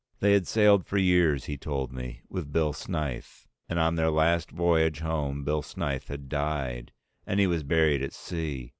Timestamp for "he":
1.45-1.57, 7.39-7.45